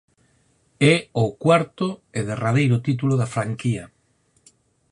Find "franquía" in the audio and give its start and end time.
3.33-3.85